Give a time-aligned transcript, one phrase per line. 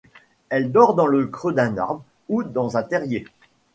[0.49, 3.25] Elle dort dans le creux d'un arbre ou dans un terrier.